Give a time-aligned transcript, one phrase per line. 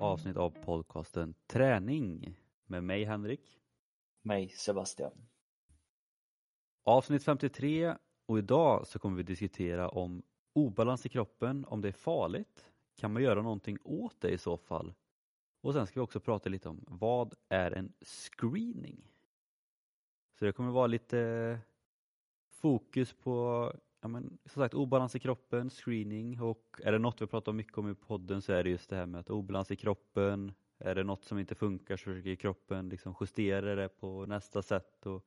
[0.00, 2.34] avsnitt av podcasten Träning
[2.66, 3.60] med mig Henrik.
[4.22, 5.12] Mig Sebastian.
[6.82, 7.96] Avsnitt 53
[8.26, 13.12] och idag så kommer vi diskutera om obalans i kroppen, om det är farligt, kan
[13.12, 14.94] man göra någonting åt det i så fall?
[15.60, 19.12] Och sen ska vi också prata lite om vad är en screening?
[20.38, 21.58] Så det kommer vara lite
[22.48, 27.26] fokus på ja, men, som sagt, obalans i kroppen, screening och är det något vi
[27.26, 29.76] pratar mycket om i podden så är det just det här med att obalans i
[29.76, 34.62] kroppen, är det något som inte funkar så försöker kroppen liksom justera det på nästa
[34.62, 35.06] sätt.
[35.06, 35.26] Och,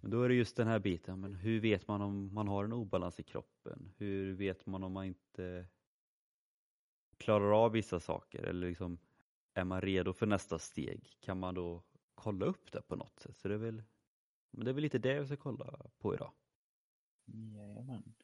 [0.00, 2.64] men då är det just den här biten, men hur vet man om man har
[2.64, 3.92] en obalans i kroppen?
[3.96, 5.66] Hur vet man om man inte
[7.16, 8.98] klarar av vissa saker eller liksom
[9.54, 11.16] är man redo för nästa steg?
[11.20, 11.82] Kan man då
[12.14, 13.38] kolla upp det på något sätt?
[13.38, 13.82] Så det är väl,
[14.50, 16.32] men det är väl lite det vi ska kolla på idag.
[17.26, 18.14] Jajamän.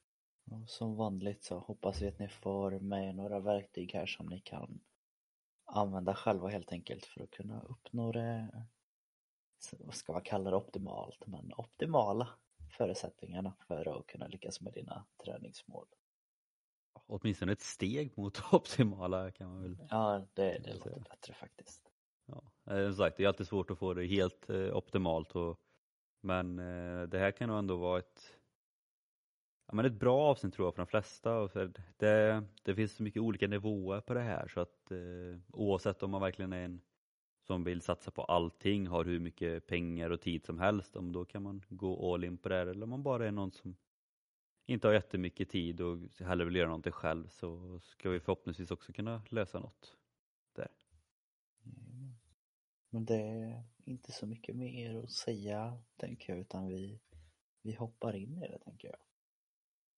[0.50, 4.41] Och som vanligt så hoppas vi att ni får med några verktyg här som ni
[4.41, 4.81] kan
[5.64, 8.64] använda själva helt enkelt för att kunna uppnå det,
[9.78, 12.28] vad ska man kalla det optimalt, men optimala
[12.77, 15.86] förutsättningarna för att kunna lyckas med dina träningsmål.
[17.06, 21.92] Åtminstone ett steg mot optimala kan man väl Ja, det, det låter bättre faktiskt.
[22.27, 25.61] Ja, eh, som sagt, det är alltid svårt att få det helt eh, optimalt och,
[26.20, 28.42] men eh, det här kan nog ändå vara ett
[29.73, 31.48] ja, men ett bra avsnitt tror jag för de flesta.
[31.48, 36.03] För det, det finns så mycket olika nivåer på det här så att eh, oavsett
[36.03, 36.81] om man verkligen är en
[37.47, 41.25] som vill satsa på allting, har hur mycket pengar och tid som helst, om då
[41.25, 42.67] kan man gå all in på det här.
[42.67, 43.77] Eller om man bara är någon som
[44.67, 48.92] inte har jättemycket tid och hellre vill göra någonting själv så ska vi förhoppningsvis också
[48.92, 49.97] kunna lösa något
[50.53, 50.70] där.
[52.91, 57.01] Men det är inte så mycket mer att säga tänker jag utan vi,
[57.63, 58.97] vi hoppar in i det tänker jag.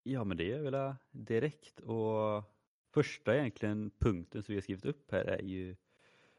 [0.06, 2.44] Ja men det är väl äh, direkt och
[2.94, 5.76] första egentligen punkten som vi har skrivit upp här är ju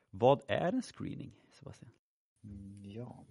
[0.10, 1.92] vad är en screening Sebastian?
[2.44, 3.26] Mm, ja,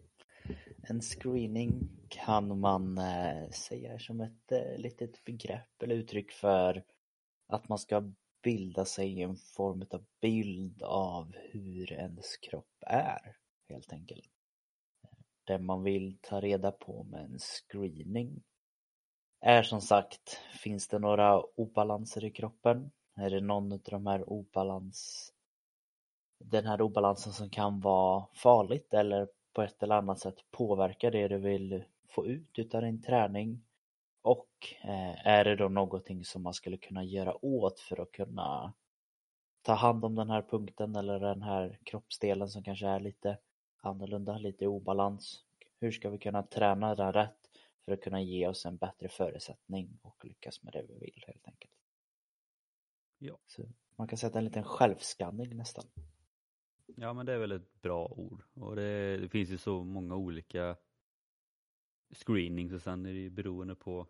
[0.76, 6.84] en screening kan man äh, säga som ett äh, litet begrepp eller uttryck för
[7.46, 8.12] att man ska
[8.42, 13.36] bilda sig en form av bild av hur ens kropp är
[13.68, 14.30] helt enkelt.
[15.02, 18.42] Äh, det man vill ta reda på med en screening
[19.46, 22.90] är som sagt, finns det några obalanser i kroppen?
[23.16, 25.30] Är det någon av de här obalans
[26.38, 31.28] den här obalansen som kan vara farligt eller på ett eller annat sätt påverka det
[31.28, 33.64] du vill få ut utav din träning?
[34.22, 34.48] Och
[34.82, 38.72] eh, är det då någonting som man skulle kunna göra åt för att kunna
[39.62, 43.38] ta hand om den här punkten eller den här kroppsdelen som kanske är lite
[43.80, 45.44] annorlunda, lite i obalans?
[45.80, 47.43] Hur ska vi kunna träna den rätt
[47.84, 51.48] för att kunna ge oss en bättre förutsättning och lyckas med det vi vill helt
[51.48, 51.72] enkelt.
[53.18, 53.38] Ja.
[53.46, 53.62] Så
[53.96, 55.84] man kan sätta en liten självskanning nästan.
[56.86, 60.16] Ja men det är väl ett bra ord och det, det finns ju så många
[60.16, 60.76] olika
[62.14, 64.06] screenings och sen är det ju beroende på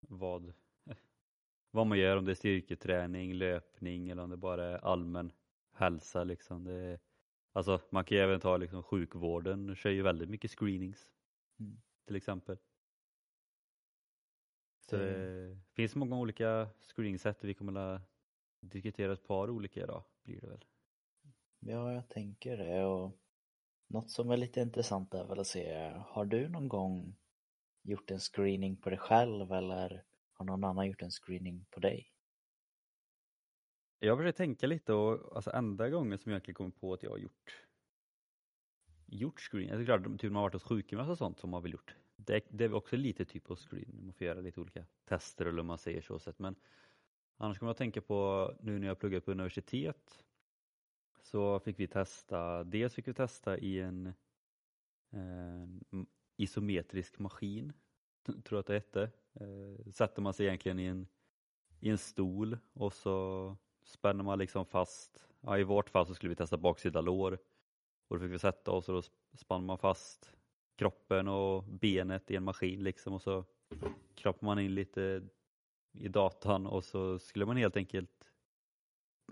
[0.00, 0.52] vad,
[1.70, 5.32] vad man gör, om det är styrketräning, löpning eller om det bara är allmän
[5.72, 6.64] hälsa liksom.
[6.64, 6.98] Det,
[7.52, 11.10] alltså man kan ju även ta liksom sjukvården, kör ju väldigt mycket screenings
[11.60, 11.80] mm.
[12.06, 12.58] till exempel.
[14.90, 18.02] Så det finns många olika screeningsätt vi kommer att
[18.60, 20.64] diskutera ett par olika idag blir det väl.
[21.58, 23.18] Ja, jag tänker det och
[23.86, 27.16] något som är lite intressant är väl att se, har du någon gång
[27.82, 32.12] gjort en screening på dig själv eller har någon annan gjort en screening på dig?
[33.98, 37.10] Jag försöker tänka lite och alltså enda gången som jag egentligen kommer på att jag
[37.10, 37.66] har gjort
[39.06, 41.72] gjort screening, alltså klart typ man har varit hos sjukgymnast och sånt som man väl
[41.72, 41.94] gjort
[42.26, 45.60] det, det är också lite typ av screening, man får göra lite olika tester eller
[45.60, 46.38] om man säger så Sätt.
[46.38, 46.54] Men
[47.36, 50.24] annars kommer jag tänka på nu när jag pluggar på universitet
[51.22, 54.12] så fick vi testa, dels fick vi testa i en
[55.10, 56.06] en
[56.36, 57.72] isometrisk maskin,
[58.24, 59.10] tror jag att det hette.
[59.34, 61.06] Eh, sätter man sig egentligen i en,
[61.80, 66.30] i en stol och så spänner man liksom fast, ja, i vårt fall så skulle
[66.30, 67.38] vi testa baksida lår
[68.08, 69.02] och då fick vi sätta oss och då
[69.36, 70.32] spann man fast
[70.80, 73.44] kroppen och benet i en maskin liksom och så
[74.14, 75.22] kroppar man in lite
[75.92, 78.32] i datan och så skulle man helt enkelt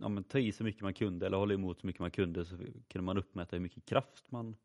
[0.01, 2.45] ja, men ta i så mycket man kunde eller hålla emot så mycket man kunde
[2.45, 2.57] så
[2.89, 4.57] kunde man uppmäta hur mycket kraft man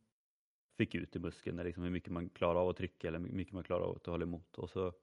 [0.78, 3.54] fick ut i muskeln, liksom hur mycket man klarar av att trycka eller hur mycket
[3.54, 4.58] man klarar av att hålla emot.
[4.58, 4.94] Och så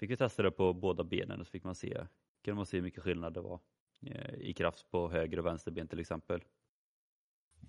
[0.00, 2.06] fick vi testa det på båda benen och så fick man se,
[2.44, 3.60] kunde man se hur mycket skillnad det var
[4.02, 6.40] eh, i kraft på höger och vänster ben till exempel.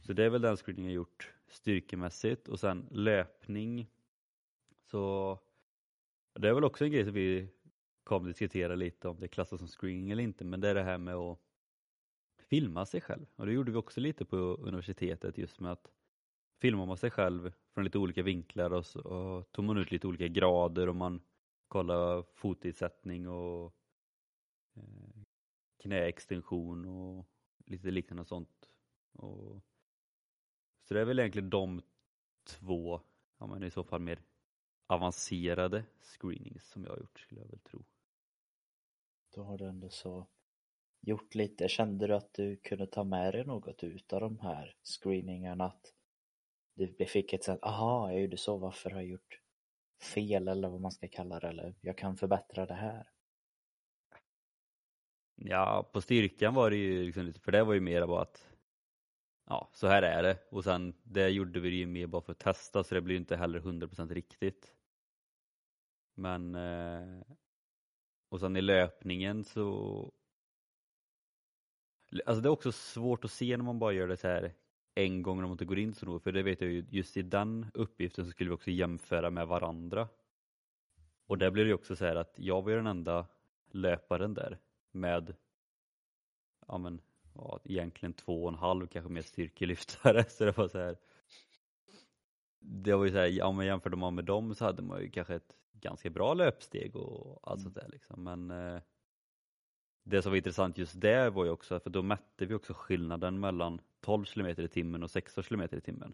[0.02, 3.88] Så det är väl den screeningen jag gjort styrkemässigt och sen löpning.
[4.82, 5.40] Så
[6.34, 7.50] det är väl också en grej som vi
[8.04, 10.98] kommer diskutera lite om det klassas som screening eller inte men det är det här
[10.98, 11.40] med att
[12.38, 13.26] filma sig själv.
[13.36, 15.92] Och det gjorde vi också lite på universitetet just med att
[16.62, 20.08] filmar man sig själv från lite olika vinklar och så och tog man ut lite
[20.08, 21.22] olika grader och man
[21.68, 23.74] kollade fotisättning och
[24.76, 25.24] eh,
[25.78, 27.26] knäextension och
[27.66, 28.70] lite liknande sånt.
[29.14, 29.62] Och,
[30.88, 31.82] så det är väl egentligen de
[32.44, 33.02] två,
[33.38, 34.20] ja men i så fall mer
[34.88, 37.86] avancerade screenings som jag har gjort skulle jag väl tro.
[39.36, 40.28] Då har du ändå så
[41.02, 41.68] gjort lite.
[41.68, 45.66] Kände du att du kunde ta med dig något ut av de här screeningarna?
[45.66, 45.94] Att
[46.74, 49.42] du fick ett sånt, aha, jag gjorde så, varför har jag gjort
[50.14, 53.10] fel eller vad man ska kalla det, eller jag kan förbättra det här?
[55.36, 58.57] Ja, på styrkan var det ju liksom för det var ju mer bara att
[59.48, 60.38] ja, så här är det.
[60.50, 63.20] Och sen det gjorde vi ju mer bara för att testa så det blir ju
[63.20, 64.76] inte heller 100% riktigt.
[66.16, 67.22] Men eh,
[68.30, 70.14] och sen i löpningen så
[72.26, 74.54] Alltså det är också svårt att se när man bara gör det så här
[74.96, 77.18] en gång när man inte går in så nog, för det vet jag ju, just
[77.18, 80.08] i den uppgiften så skulle vi också jämföra med varandra.
[81.26, 83.28] Och där blir det ju också så här att jag var ju den enda
[83.72, 84.60] löparen där
[84.92, 85.36] med
[86.68, 87.02] ja men
[87.38, 90.98] ja, egentligen två och en halv kanske mer styrkelyftare så det var så här
[92.60, 95.10] det var ju så här, ja men jämförde man med dem så hade man ju
[95.10, 98.82] kanske ett ganska bra löpsteg och allt sånt där liksom men eh,
[100.10, 103.40] det som var intressant just där var ju också, för då mätte vi också skillnaden
[103.40, 106.14] mellan 12 km i timmen och 16 km i timmen.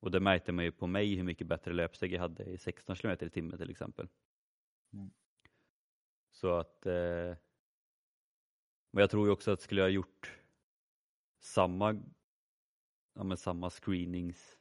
[0.00, 2.96] Och det märkte man ju på mig hur mycket bättre löpsteg jag hade i 16
[2.96, 4.08] km i timmen till exempel.
[4.92, 5.10] Mm.
[6.30, 7.34] Så att eh,
[8.90, 10.38] men jag tror ju också att skulle jag gjort
[11.40, 12.02] samma,
[13.14, 14.58] ja, men samma screenings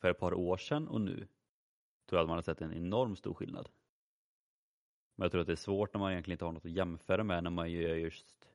[0.00, 1.16] för ett par år sedan och nu
[2.06, 3.68] tror jag att man har sett en enorm stor skillnad.
[5.16, 7.24] Men jag tror att det är svårt när man egentligen inte har något att jämföra
[7.24, 8.48] med när man gör just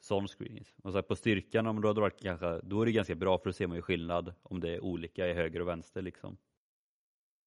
[0.00, 0.74] sån screenings.
[0.82, 3.44] Och så på styrkan, om då, hade varit kanske, då är det ganska bra för
[3.44, 6.36] då ser man ju skillnad om det är olika i höger och vänster liksom.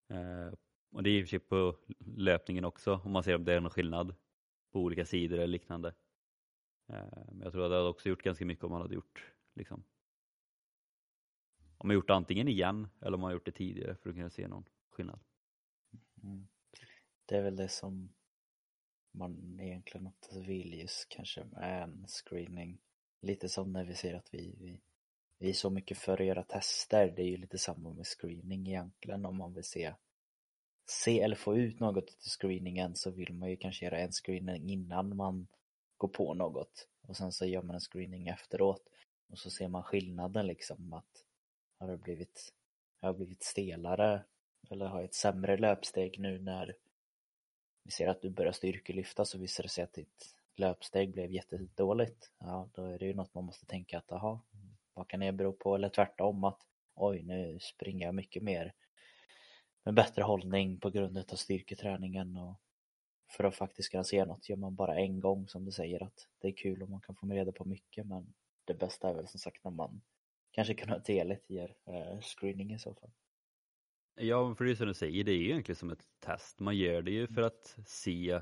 [0.08, 0.54] Eh,
[0.90, 3.52] och det är i och för sig på löpningen också om man ser om det
[3.52, 4.14] är någon skillnad
[4.72, 5.94] på olika sidor eller liknande.
[6.88, 9.32] Eh, men jag tror att det hade också gjort ganska mycket om man hade gjort
[9.54, 9.84] liksom
[11.78, 14.30] om man gjort det antingen igen eller om man gjort det tidigare för att kunna
[14.30, 15.20] se någon skillnad.
[16.22, 16.48] Mm.
[17.26, 18.08] Det är väl det som
[19.10, 22.78] man egentligen inte vill just kanske med en screening.
[23.20, 24.80] Lite som när vi ser att vi, vi,
[25.38, 27.12] vi är så mycket för att göra tester.
[27.16, 29.94] Det är ju lite samma med screening egentligen om man vill se
[30.90, 34.70] se eller få ut något till screeningen så vill man ju kanske göra en screening
[34.70, 35.46] innan man
[35.98, 38.82] går på något och sen så gör man en screening efteråt
[39.30, 41.24] och så ser man skillnaden liksom att
[41.78, 42.52] har det blivit
[43.00, 44.24] har jag blivit stelare
[44.70, 46.76] eller har jag ett sämre löpsteg nu när
[47.82, 52.32] vi ser att du börjar styrkelyfta så visar det sig att ditt löpsteg blev jättedåligt.
[52.38, 54.40] Ja, då är det ju något man måste tänka att aha,
[54.94, 55.74] vad kan det bero på?
[55.74, 56.60] Eller tvärtom att
[56.94, 58.74] oj, nu springer jag mycket mer
[59.84, 62.60] med bättre hållning på grund av styrketräningen och
[63.28, 66.28] för att faktiskt kunna se något gör man bara en gång som du säger att
[66.38, 68.34] det är kul om man kan få reda på mycket men
[68.64, 70.00] det bästa är väl som sagt när man
[70.50, 73.10] kanske kan kontinuerligt ger eh, screening i så fall.
[74.14, 76.60] Ja, för det är som du säger, det är ju egentligen som ett test.
[76.60, 78.40] Man gör det ju för att se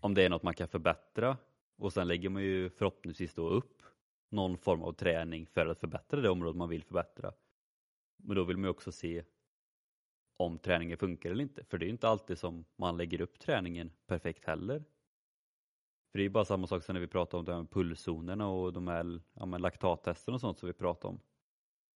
[0.00, 1.36] om det är något man kan förbättra
[1.76, 3.82] och sen lägger man ju förhoppningsvis då upp
[4.28, 7.32] någon form av träning för att förbättra det område man vill förbättra.
[8.16, 9.24] Men då vill man ju också se
[10.40, 13.38] om träningen funkar eller inte, för det är ju inte alltid som man lägger upp
[13.38, 14.84] träningen perfekt heller.
[16.10, 18.48] För det är ju bara samma sak som när vi pratar om de här pulszonerna
[18.48, 21.20] och de här ja, laktattesterna och sånt som vi pratar om.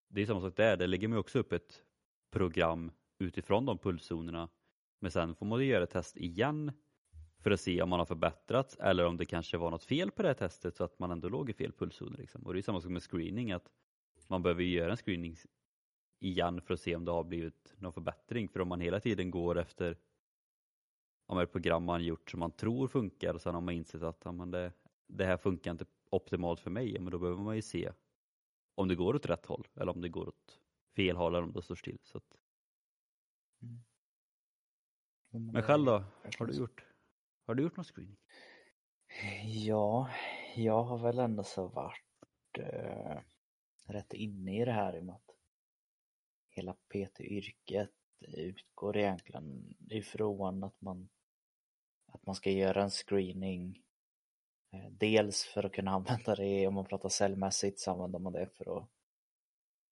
[0.09, 1.83] Det är samma sak där, där lägger man också upp ett
[2.31, 4.49] program utifrån de pulszonerna.
[5.01, 6.73] Men sen får man göra ett test igen
[7.39, 10.23] för att se om man har förbättrats eller om det kanske var något fel på
[10.23, 12.19] det här testet så att man ändå låg i fel pulszoner.
[12.19, 12.43] Liksom.
[12.47, 13.71] Och det är samma sak med screening, att
[14.29, 15.37] man behöver göra en screening
[16.25, 18.49] igen för att se om det har blivit någon förbättring.
[18.49, 19.99] För om man hela tiden går efter
[21.27, 24.25] om ett program man gjort som man tror funkar och sen har man insett att
[24.25, 24.73] men det,
[25.07, 27.93] det här funkar inte optimalt för mig, men då behöver man ju se
[28.75, 30.61] om det går åt rätt håll eller om det går åt
[30.97, 31.99] fel håll eller om det står still.
[32.03, 32.37] Så att...
[33.63, 33.83] mm.
[35.53, 36.05] Men själv då?
[36.39, 36.85] Har du gjort,
[37.47, 38.17] har du gjort någon screening?
[39.45, 40.11] Ja,
[40.57, 43.19] jag har väl ändå så varit äh,
[43.87, 45.24] rätt inne i det här i och med att
[46.55, 51.09] hela PT-yrket utgår egentligen ifrån att man
[52.07, 53.83] att man ska göra en screening
[54.73, 58.47] eh, Dels för att kunna använda det om man pratar cellmässigt så använder man det
[58.47, 58.89] för att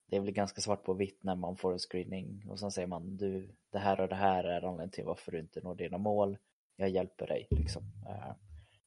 [0.05, 2.87] det är väl ganska svart på vitt när man får en screening och sen säger
[2.87, 5.97] man du, det här och det här är anledningen till varför du inte når dina
[5.97, 6.37] mål.
[6.75, 7.83] Jag hjälper dig liksom.
[8.07, 8.35] Eh,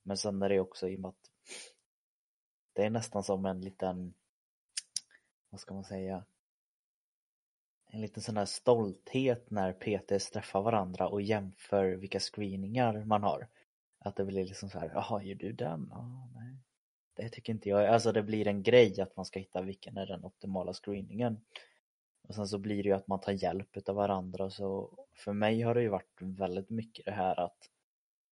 [0.03, 1.31] men sen är det också i och med att
[2.73, 4.15] det är nästan som en liten,
[5.51, 6.25] vad ska man säga,
[7.89, 13.49] en liten sån här stolthet när PTs träffar varandra och jämför vilka screeningar man har.
[13.99, 15.93] Att det blir liksom så här, jaha, gör du den?
[15.93, 16.57] Oh, nej.
[17.15, 17.87] Det tycker inte jag.
[17.87, 21.41] Alltså det blir en grej att man ska hitta vilken är den optimala screeningen.
[22.29, 25.63] Och sen så blir det ju att man tar hjälp utav varandra så för mig
[25.63, 27.71] har det ju varit väldigt mycket det här att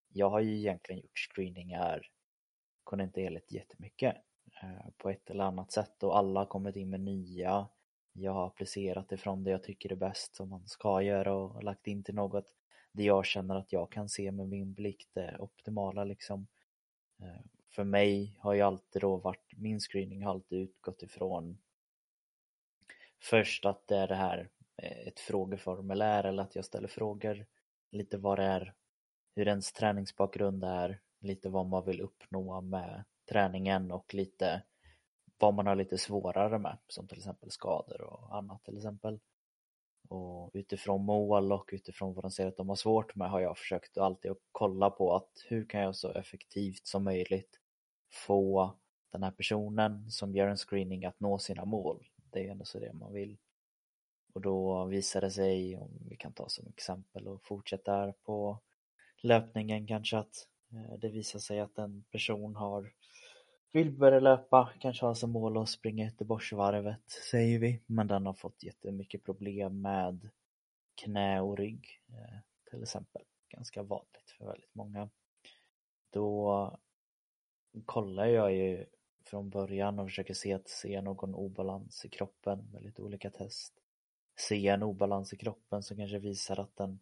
[0.08, 2.08] jag har ju egentligen gjort screeningar
[2.84, 4.16] kontinuerligt jättemycket
[4.62, 7.68] eh, på ett eller annat sätt och alla har kommit in med nya
[8.14, 11.86] jag har applicerat ifrån det jag tycker är bäst som man ska göra och lagt
[11.86, 12.54] in till något
[12.92, 16.46] det jag känner att jag kan se med min blick det optimala liksom.
[17.20, 17.40] Eh,
[17.70, 21.58] för mig har ju alltid då varit, min screening har alltid utgått ifrån
[23.22, 27.46] först att det är det här eh, ett frågeformulär eller att jag ställer frågor
[27.90, 28.74] lite vad det är,
[29.34, 34.62] hur ens träningsbakgrund är, lite vad man vill uppnå med träningen och lite
[35.44, 39.20] vad man har lite svårare med som till exempel skador och annat till exempel.
[40.08, 43.58] Och utifrån mål och utifrån vad de ser att de har svårt med har jag
[43.58, 47.60] försökt alltid att kolla på att hur kan jag så effektivt som möjligt
[48.12, 48.74] få
[49.12, 52.06] den här personen som gör en screening att nå sina mål.
[52.30, 53.36] Det är ju ändå så det man vill.
[54.34, 58.58] Och då visar det sig, om vi kan ta som exempel och fortsätta på
[59.20, 62.92] löpningen kanske att eh, det visar sig att en person har
[63.74, 67.82] vill börja löpa, kanske har som mål att springa Göteborgsvarvet, säger vi.
[67.86, 70.30] Men den har fått jättemycket problem med
[70.94, 72.38] knä och rygg, eh,
[72.70, 73.22] till exempel.
[73.48, 75.10] Ganska vanligt för väldigt många.
[76.10, 76.78] Då
[77.84, 78.86] kollar jag ju
[79.24, 83.72] från början och försöker se att se någon obalans i kroppen med lite olika test.
[84.36, 86.98] Se en obalans i kroppen som kanske visar att den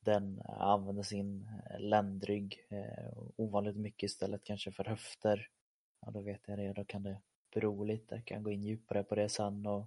[0.00, 5.48] den eh, använder sin eh, ländrygg eh, ovanligt mycket istället kanske för höfter.
[6.00, 7.20] Ja, då vet jag det, då kan det
[7.54, 9.86] bero lite, jag kan gå in djupare på det sen och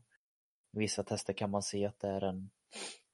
[0.71, 2.49] vissa tester kan man se att det är en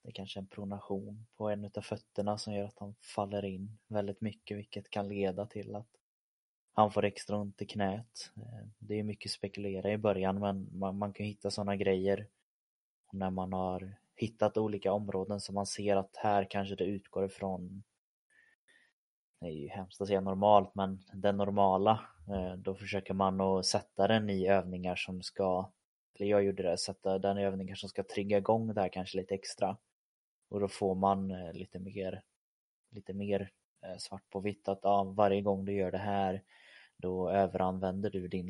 [0.02, 3.78] det är kanske en pronation på en utav fötterna som gör att han faller in
[3.88, 5.90] väldigt mycket vilket kan leda till att
[6.74, 8.32] han får extra ont i knät.
[8.80, 12.28] Det är mycket spekulera i början men man, man kan hitta sådana grejer
[13.12, 17.84] när man har hittat olika områden som man ser att här kanske det utgår ifrån.
[19.42, 22.00] Det är ju hemskt att säga normalt men det normala
[22.30, 25.72] eh, då försöker man att sätta den i övningar som ska
[26.16, 29.18] eller jag gjorde det, sätta den i övningar som ska trigga igång det här kanske
[29.18, 29.78] lite extra.
[30.50, 32.22] Och då får man eh, lite mer
[32.92, 33.52] lite mer
[33.86, 36.44] eh, svart på vitt att ja, varje gång du gör det här
[36.98, 38.48] då överanvänder du din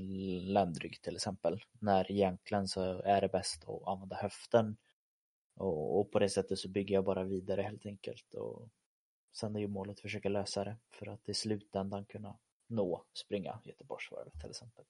[0.54, 1.60] ländrygg till exempel.
[1.80, 4.78] När egentligen så är det bäst att använda höften
[5.60, 8.34] och, och, på det sättet så bygger jag bara vidare helt enkelt.
[8.34, 8.70] Och
[9.32, 13.60] sen är ju målet att försöka lösa det för att i slutändan kunna nå springa
[13.64, 14.86] Göteborgsvarvet till exempel.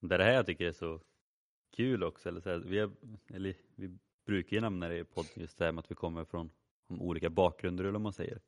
[0.00, 1.00] Det är det här jag tycker är så
[1.76, 2.28] kul också.
[2.28, 2.92] Eller så här, vi, har,
[3.34, 6.24] eller, vi brukar ju nämna det i podden just det här med att vi kommer
[6.24, 6.50] från
[6.88, 8.40] olika bakgrunder eller vad man säger.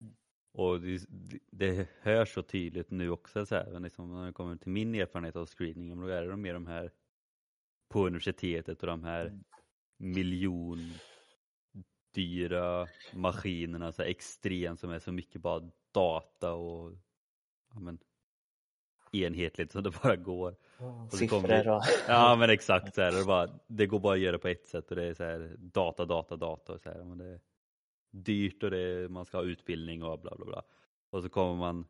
[0.00, 0.16] Mm.
[0.52, 1.06] Och det,
[1.50, 5.36] det hörs så tydligt nu också så här, liksom, när det kommer till min erfarenhet
[5.36, 6.92] av screening, då är det mer de här
[7.88, 9.44] på universitetet och de här mm
[9.96, 10.78] miljon
[12.16, 16.92] dyra maskinerna, så extremt som är så mycket bara data och
[17.74, 17.98] ja, men,
[19.12, 20.56] enhetligt som det bara går.
[20.78, 21.82] och Siffror och...
[22.08, 24.90] Ja men exakt, så här, det, bara, det går bara att göra på ett sätt
[24.90, 26.72] och det är så här, data, data, data.
[26.72, 27.40] Och så här, men det är
[28.10, 30.62] dyrt och det är, man ska ha utbildning och bla bla bla.
[31.10, 31.86] Och så kommer man,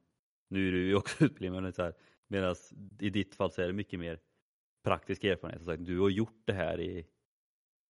[0.48, 1.94] nu är du ju också utbildning, men så här,
[2.28, 2.54] medan
[3.00, 4.18] i ditt fall så är det mycket mer
[4.84, 5.86] praktisk erfarenhet.
[5.86, 7.06] Du har gjort det här i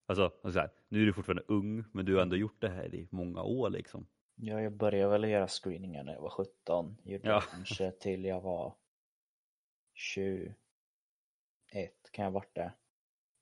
[0.07, 2.95] Alltså, så här, nu är du fortfarande ung, men du har ändå gjort det här
[2.95, 4.07] i många år liksom.
[4.35, 6.97] Ja, jag började väl göra screeningar när jag var 17.
[7.05, 7.41] Gjorde ja.
[7.41, 8.75] kanske till jag var
[9.95, 10.57] 21
[12.13, 12.73] kan jag ha varit det.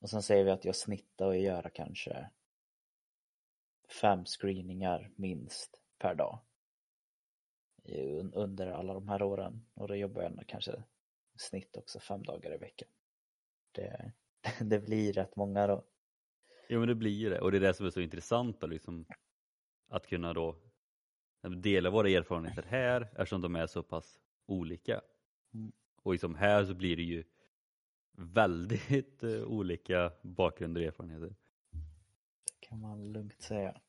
[0.01, 2.31] Och sen säger vi att jag snittar och göra kanske
[4.01, 6.39] fem screeningar minst per dag.
[8.33, 9.67] Under alla de här åren.
[9.75, 10.83] Och då jobbar jag kanske
[11.37, 12.89] snitt också fem dagar i veckan.
[13.73, 14.13] Det,
[14.61, 15.85] det blir rätt många då.
[16.69, 18.67] Jo men det blir ju det och det är det som är så intressant då,
[18.67, 19.07] liksom,
[19.89, 20.57] att kunna då
[21.49, 25.01] dela våra erfarenheter här eftersom de är så pass olika.
[25.55, 25.73] Mm.
[26.03, 27.25] Och liksom här så blir det ju
[28.17, 31.35] väldigt uh, olika bakgrunder och erfarenheter.
[32.45, 33.81] Det kan man lugnt säga.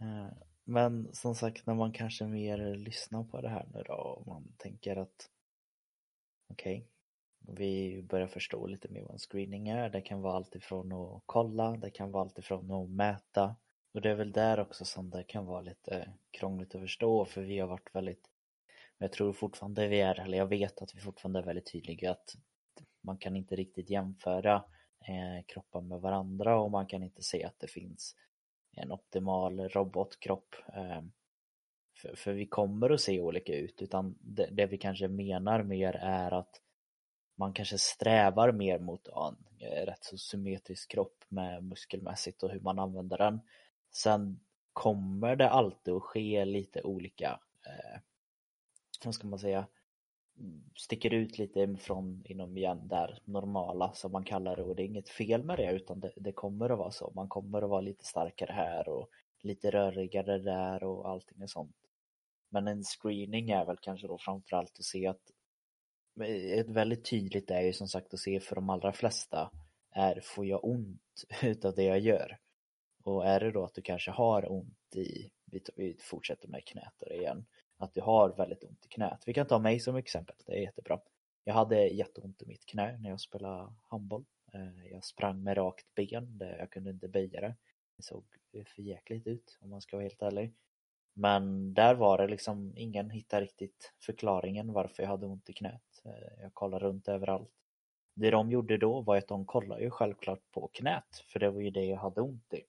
[0.00, 0.32] Uh,
[0.64, 4.52] men som sagt när man kanske mer lyssnar på det här nu då och man
[4.56, 5.30] tänker att
[6.48, 6.88] okej, okay,
[7.46, 9.90] vi börjar förstå lite mer vad en screening är.
[9.90, 13.56] Det kan vara allt ifrån att kolla, det kan vara allt ifrån att mäta.
[13.94, 17.24] Och det är väl där också som det kan vara lite eh, krångligt att förstå
[17.24, 18.30] för vi har varit väldigt
[18.98, 22.10] Men jag tror fortfarande vi är, eller jag vet att vi fortfarande är väldigt tydliga
[22.10, 22.36] att
[23.00, 24.54] man kan inte riktigt jämföra
[25.08, 28.16] eh, kroppar med varandra och man kan inte se att det finns
[28.72, 30.54] en optimal robotkropp.
[30.68, 31.02] Eh,
[31.96, 35.96] för, för, vi kommer att se olika ut utan det, det, vi kanske menar mer
[35.96, 36.60] är att
[37.36, 42.60] man kanske strävar mer mot en eh, rätt så symmetrisk kropp med muskelmässigt och hur
[42.60, 43.40] man använder den.
[43.90, 44.40] Sen
[44.72, 48.00] kommer det alltid att ske lite olika, eh,
[49.04, 49.66] vad ska man säga,
[50.76, 54.86] sticker ut lite från inom igen där normala som man kallar det och det är
[54.86, 57.12] inget fel med det utan det, det, kommer att vara så.
[57.14, 61.76] Man kommer att vara lite starkare här och lite rörigare där och allting är sånt.
[62.48, 65.30] Men en screening är väl kanske då framförallt att se att
[66.24, 69.50] ett väldigt tydligt är ju som sagt att se för de allra flesta
[69.90, 72.38] är får jag ont utav det jag gör?
[73.04, 75.30] Och är det då att du kanske har ont i,
[75.76, 77.46] vi fortsätter med knät igen,
[77.78, 79.22] att du har väldigt ont i knät.
[79.26, 81.00] Vi kan ta mig som exempel, det är jättebra.
[81.44, 84.24] Jag hade jätteont i mitt knä när jag spelade handboll.
[84.52, 87.54] Eh, jag sprang med rakt ben, jag kunde inte böja det.
[87.96, 88.24] Det såg
[88.66, 90.54] för jäkligt ut om man ska vara helt ärlig.
[91.14, 95.95] Men där var det liksom, ingen hittade riktigt förklaringen varför jag hade ont i knät.
[96.06, 97.50] Eh, jag kollar runt överallt.
[98.14, 101.60] Det de gjorde då var att de kollade ju självklart på knät, för det var
[101.60, 102.64] ju det jag hade ont i.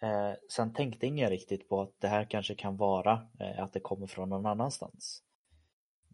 [0.00, 3.80] Eh, sen tänkte ingen riktigt på att det här kanske kan vara eh, att det
[3.80, 5.22] kommer från någon annanstans.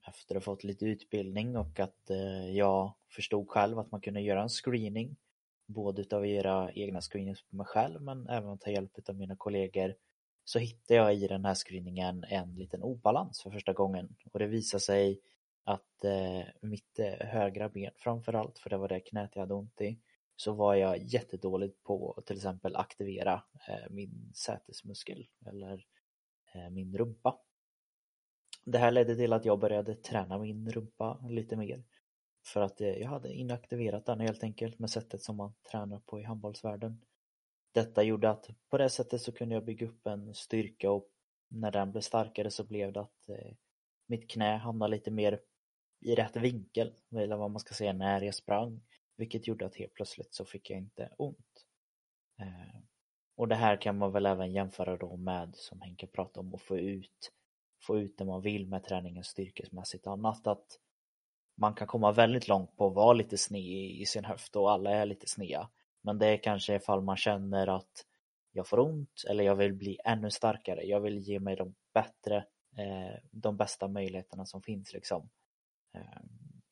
[0.08, 4.20] Efter att ha fått lite utbildning och att eh, jag förstod själv att man kunde
[4.20, 5.16] göra en screening.
[5.66, 9.14] Både utav att göra egna screenings på mig själv men även att ta hjälp av
[9.14, 9.94] mina kollegor.
[10.44, 14.16] Så hittade jag i den här screeningen en liten obalans för första gången.
[14.32, 15.20] Och det visade sig
[15.64, 19.80] att eh, mitt eh, högra ben framförallt, för det var det knät jag hade ont
[19.80, 19.98] i,
[20.36, 25.86] så var jag jättedålig på att till exempel aktivera eh, min sätesmuskel eller
[26.54, 27.38] eh, min rumpa.
[28.64, 31.84] Det här ledde till att jag började träna min rumpa lite mer.
[32.44, 36.20] För att eh, jag hade inaktiverat den helt enkelt med sättet som man tränar på
[36.20, 37.04] i handbollsvärlden.
[37.72, 41.08] Detta gjorde att på det sättet så kunde jag bygga upp en styrka och
[41.48, 43.30] när den blev starkare så blev det att
[44.06, 45.40] mitt knä hamnade lite mer
[46.02, 48.80] i rätt vinkel, eller vad man ska säga, när jag sprang.
[49.16, 51.66] Vilket gjorde att helt plötsligt så fick jag inte ont.
[52.40, 52.80] Eh,
[53.36, 56.62] och det här kan man väl även jämföra då med, som Henke pratade om, att
[56.62, 57.32] få ut,
[57.80, 60.46] få ut det man vill med träningen styrkesmässigt och annat.
[60.46, 60.78] Att
[61.54, 64.90] man kan komma väldigt långt på att vara lite sned i sin höft och alla
[64.90, 65.70] är lite sneda.
[66.00, 68.06] Men det är kanske ifall man känner att
[68.52, 70.82] jag får ont eller jag vill bli ännu starkare.
[70.82, 72.36] Jag vill ge mig de bättre,
[72.76, 75.28] eh, de bästa möjligheterna som finns liksom.
[75.92, 76.62] Ehm,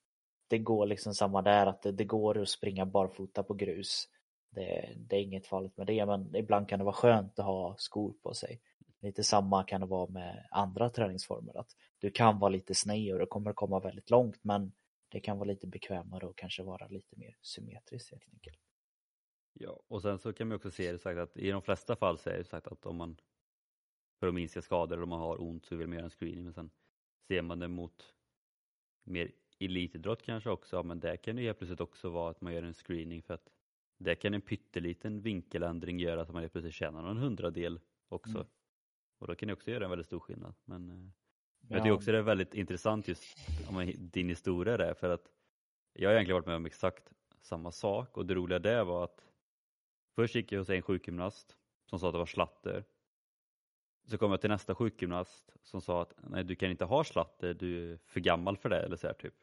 [0.49, 4.09] det går liksom samma där att det, det går att springa barfota på grus.
[4.51, 7.77] Det, det, är inget farligt med det men ibland kan det vara skönt att ha
[7.79, 8.61] skor på sig.
[9.01, 13.21] Lite samma kan det vara med andra träningsformer att du kan vara lite sned och
[13.21, 14.73] du kommer komma väldigt långt men
[15.09, 18.59] det kan vara lite bekvämare och kanske vara lite mer symmetriskt helt enkelt.
[19.53, 22.19] Ja, och sen så kan man också se det sagt att i de flesta fall
[22.19, 23.21] så är det sagt att om man
[24.21, 26.45] för att minska skador eller om man har ont så vill man göra en screening
[26.45, 26.71] men sen
[27.29, 28.15] ser man det mot
[29.05, 32.63] mer elitidrott kanske också, men där kan det helt plötsligt också vara att man gör
[32.63, 33.51] en screening för att
[33.99, 38.37] där kan en pytteliten vinkeländring göra att man helt plötsligt tjänar någon hundradel också.
[38.37, 38.47] Mm.
[39.19, 40.55] Och då kan det också göra en väldigt stor skillnad.
[40.65, 40.95] Men ja.
[40.95, 43.23] Eh, jag tycker också det är väldigt intressant just
[43.69, 45.33] om din historia där för att
[45.93, 49.33] jag har egentligen varit med om exakt samma sak och det roliga där var att
[50.15, 52.85] först gick jag hos en sjukgymnast som sa att det var slatter
[54.11, 57.55] så kom jag till nästa sjukgymnast som sa att nej du kan inte ha slatter,
[57.55, 59.35] du är för gammal för det eller så här, typ.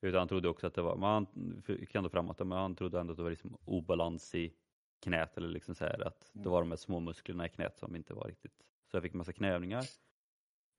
[0.00, 1.26] Utan han trodde också att det var, man
[1.64, 4.52] fick ändå framåt, att han trodde ändå att det var liksom obalans i
[5.00, 7.96] knät eller liksom så här att det var de här små musklerna i knät som
[7.96, 8.64] inte var riktigt.
[8.90, 9.84] Så jag fick massa knäövningar.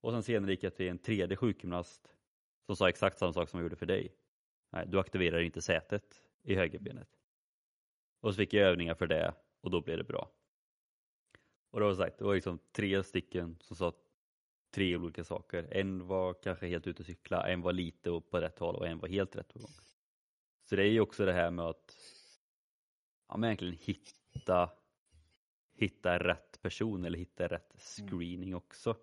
[0.02, 2.16] Och sen senare gick jag till en tredje sjukgymnast
[2.66, 4.16] som sa exakt samma sak som jag gjorde för dig.
[4.70, 7.10] Nej, du aktiverar inte sätet i högerbenet.
[8.20, 10.30] Och så fick jag övningar för det och då blev det bra.
[11.72, 13.94] Och det var sagt, det var liksom tre stycken som sa
[14.72, 15.68] tre olika saker.
[15.72, 19.00] En var kanske helt ute och cykla, en var lite på rätt håll och en
[19.00, 19.72] var helt rätt på gång.
[20.64, 21.96] Så det är ju också det här med att
[23.28, 24.70] ja, men egentligen hitta,
[25.74, 28.96] hitta rätt person eller hitta rätt screening också.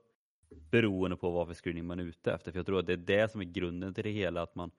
[0.71, 2.53] Beroende på vad för screening man är ute efter.
[2.53, 4.71] För jag tror att det är det som är grunden till det hela, att man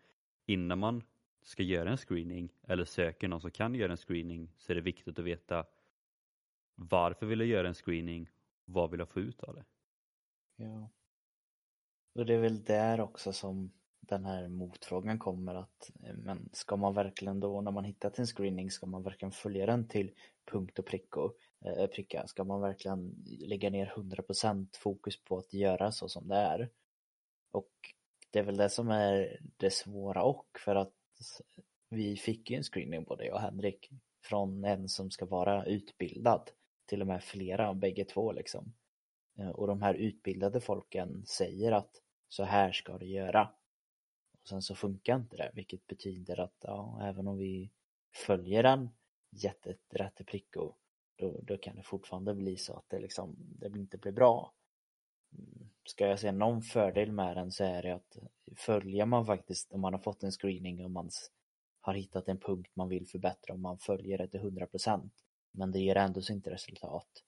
[0.45, 1.03] innan man
[1.41, 4.81] ska göra en screening eller söker någon som kan göra en screening så är det
[4.81, 5.65] viktigt att veta
[6.77, 8.29] varför vill jag göra en screening?
[8.65, 9.65] Vad vill jag få ut av det?
[10.55, 10.89] Ja.
[12.15, 16.75] Och det är väl där också som den här motfrågan kommer att eh, men ska
[16.75, 20.11] man verkligen då när man hittat en screening ska man verkligen följa den till
[20.51, 22.27] punkt och prick och eh, pricka?
[22.27, 26.69] Ska man verkligen lägga ner 100% fokus på att göra så som det är?
[27.51, 27.71] Och
[28.31, 30.93] det är väl det som är det svåra och för att
[31.89, 33.89] vi fick ju en screening både jag och Henrik
[34.23, 36.51] från en som ska vara utbildad
[36.87, 38.73] till och med flera, bägge två liksom.
[39.37, 43.49] Eh, och de här utbildade folken säger att så här ska du göra.
[44.41, 47.71] Och sen så funkar inte det, vilket betyder att ja, även om vi
[48.25, 48.89] följer den
[49.29, 50.73] jätterätt i pricko,
[51.15, 54.53] då, då kan det fortfarande bli så att det liksom, det inte blir bra.
[55.33, 58.17] Mm, ska jag säga någon fördel med den så är det att
[58.55, 61.09] följer man faktiskt, om man har fått en screening och man
[61.81, 65.09] har hittat en punkt man vill förbättra och man följer det till 100%
[65.51, 67.23] men det ger ändå inte resultat.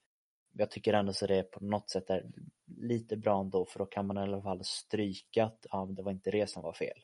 [0.52, 2.32] Jag tycker ändå så det på något sätt är
[2.66, 6.12] lite bra ändå för då kan man i alla fall stryka att ja, det var
[6.12, 7.04] inte det som var fel.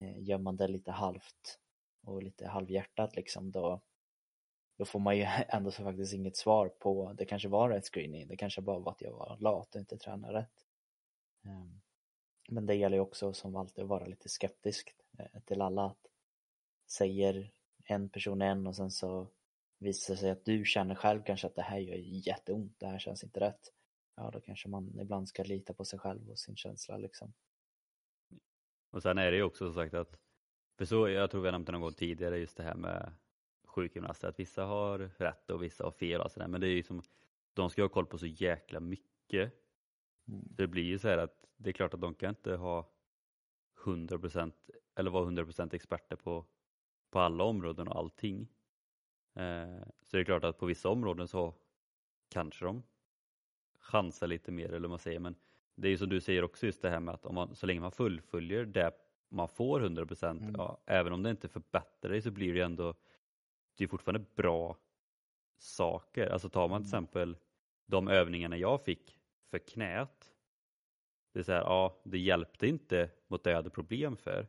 [0.00, 1.58] Eh, gör man det lite halvt
[2.02, 3.80] och lite halvhjärtat liksom då,
[4.78, 8.28] då får man ju ändå så faktiskt inget svar på det kanske var rätt screening,
[8.28, 10.66] det kanske bara var att jag var lat och inte tränade rätt.
[11.44, 11.80] Ehm,
[12.48, 16.06] men det gäller ju också som alltid att vara lite skeptisk eh, till alla att
[16.86, 17.52] säger
[17.84, 19.28] en person en och sen så
[19.82, 23.24] visar sig att du känner själv kanske att det här gör jätteont, det här känns
[23.24, 23.72] inte rätt.
[24.16, 27.32] Ja, då kanske man ibland ska lita på sig själv och sin känsla liksom.
[28.90, 30.18] Och sen är det ju också så sagt att,
[30.78, 33.12] för så, jag tror vi har nämnt det någon gång tidigare, just det här med
[33.66, 36.82] sjukgymnaster, att vissa har rätt och vissa har fel och sådär, men det är ju
[36.82, 37.02] som,
[37.54, 39.52] de ska ha koll på så jäkla mycket.
[40.28, 40.44] Mm.
[40.50, 42.92] Det blir ju så här att det är klart att de kan inte ha
[43.84, 44.52] 100%
[44.94, 46.46] eller vara 100% experter på,
[47.10, 48.48] på alla områden och allting.
[49.34, 51.54] Eh, så det är klart att på vissa områden så
[52.28, 52.82] kanske de
[53.78, 55.34] chansar lite mer eller vad man säger men
[55.74, 57.66] det är ju som du säger också just det här med att om man, så
[57.66, 58.92] länge man fullföljer det
[59.28, 60.54] man får 100% mm.
[60.58, 62.94] ja, även om det inte förbättrar dig så blir det ju ändå
[63.76, 64.76] det är fortfarande bra
[65.58, 66.26] saker.
[66.26, 67.04] Alltså tar man till mm.
[67.04, 67.36] exempel
[67.86, 69.18] de övningarna jag fick
[69.50, 70.34] för knät.
[71.32, 74.48] Det är så här, ja det hjälpte inte mot det jag hade problem för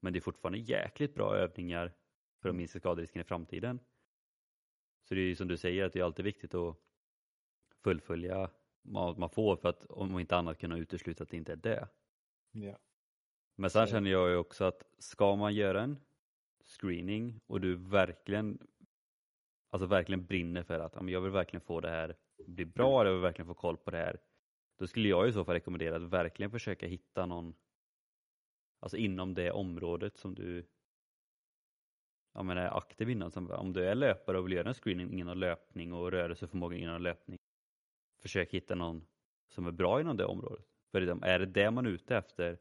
[0.00, 1.92] men det är fortfarande jäkligt bra övningar
[2.40, 2.56] för att mm.
[2.56, 3.80] minska skaderisken i framtiden.
[5.08, 6.76] Så det är ju som du säger att det är alltid viktigt att
[7.84, 8.50] fullfölja
[8.82, 11.88] vad man får för att om inte annat kunna utesluta att det inte är det.
[12.50, 12.78] Ja.
[13.56, 15.98] Men sen känner jag ju också att ska man göra en
[16.64, 18.66] screening och du verkligen
[19.70, 22.16] alltså verkligen brinner för att jag vill verkligen få det här
[22.46, 24.20] bli bra, jag vill verkligen få koll på det här.
[24.78, 27.54] Då skulle jag i så fall rekommendera att verkligen försöka hitta någon
[28.80, 30.66] alltså inom det området som du
[32.36, 33.30] ja, men är aktiv inom.
[33.30, 37.02] Så om du är löpare och vill göra en screening inom löpning och rörelseförmåga inom
[37.02, 37.38] löpning,
[38.22, 39.06] försök hitta någon
[39.48, 40.66] som är bra inom det området.
[40.92, 42.58] För är det det man är ute efter,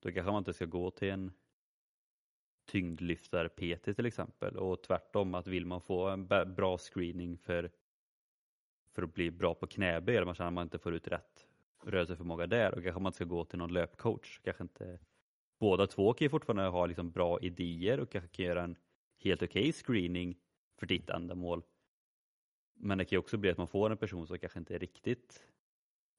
[0.00, 1.32] då kanske man inte ska gå till en
[2.66, 7.70] tyngdlyftar-PT till exempel och tvärtom att vill man få en bra screening för,
[8.94, 11.46] för att bli bra på knäböj eller man känner att man inte får ut rätt
[11.84, 14.40] rörelseförmåga där och kanske man ska gå till någon löpcoach.
[14.44, 14.98] Kanske inte,
[15.58, 18.76] båda två kan ju fortfarande ha liksom bra idéer och kanske kan göra en
[19.20, 20.38] helt okej okay screening
[20.76, 21.62] för ditt ändamål.
[22.74, 25.46] Men det kan ju också bli att man får en person som kanske inte riktigt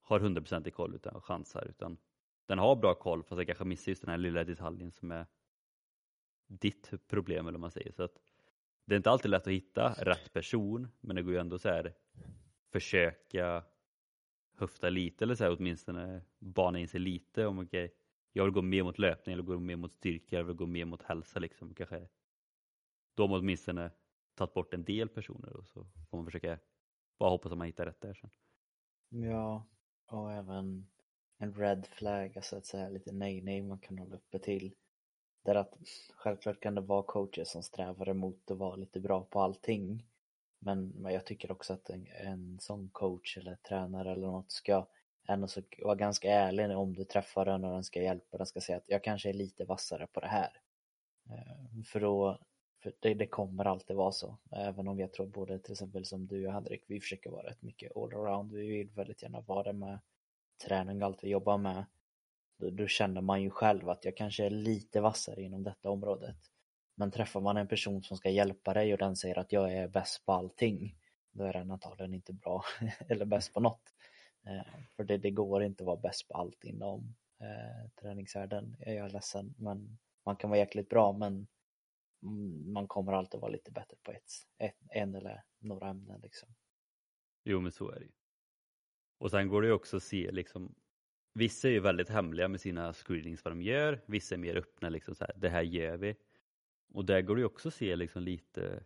[0.01, 1.97] har 100% i koll utan chansar utan
[2.45, 5.25] den har bra koll fast den kanske missar just den här lilla detaljen som är
[6.47, 7.91] ditt problem eller vad man säger.
[7.91, 8.21] Så att
[8.85, 11.69] det är inte alltid lätt att hitta rätt person men det går ju ändå så
[11.69, 11.93] här
[12.71, 13.63] försöka
[14.55, 17.97] höfta lite eller så här, åtminstone bana in sig lite om okej, okay,
[18.33, 20.85] jag vill gå mer mot löpning eller gå mer mot styrka, jag vill gå mer
[20.85, 21.73] mot hälsa liksom.
[21.73, 22.07] Kanske
[23.15, 23.91] då har man åtminstone
[24.35, 26.59] tagit bort en del personer och så får man försöka
[27.19, 28.29] bara hoppas att man hittar rätt där sen.
[29.09, 29.67] Ja,
[30.05, 30.87] och även
[31.37, 34.73] en red flag, alltså att säga lite nej-nej man kan hålla uppe till.
[35.45, 35.73] Där att
[36.15, 40.05] självklart kan det vara coacher som strävar emot att vara lite bra på allting.
[40.59, 44.87] Men, men jag tycker också att en, en sån coach eller tränare eller något ska
[45.27, 48.37] ändå så vara ganska ärlig om du träffar den och den ska hjälpa.
[48.37, 50.61] Den ska säga att jag kanske är lite vassare på det här.
[51.29, 52.39] Eh, för då
[52.83, 54.37] för det, det, kommer alltid vara så.
[54.51, 57.61] Även om jag tror både till exempel som du och Henrik, vi försöker vara rätt
[57.61, 58.51] mycket allround.
[58.51, 59.99] Vi vill väldigt gärna vara med
[60.65, 61.85] träning och allt vi jobbar med.
[62.59, 66.37] Då, då, känner man ju själv att jag kanske är lite vassare inom detta området.
[66.95, 69.87] Men träffar man en person som ska hjälpa dig och den säger att jag är
[69.87, 70.95] bäst på allting,
[71.31, 72.63] då är den antagligen inte bra
[73.07, 73.93] eller bäst på något.
[74.45, 78.75] Eh, för det, det, går inte att vara bäst på allt inom eh, träningsvärlden.
[78.79, 81.47] Jag är ledsen, men man kan vara jäkligt bra, men
[82.23, 86.49] Mm, man kommer alltid vara lite bättre på ett, ett, en eller några ämnen liksom.
[87.43, 88.11] Jo men så är det ju.
[89.17, 90.75] Och sen går det ju också att se liksom
[91.33, 94.89] Vissa är ju väldigt hemliga med sina screenings vad de gör, vissa är mer öppna
[94.89, 96.15] liksom så här, det här gör vi.
[96.93, 98.83] Och där går det ju också att se liksom lite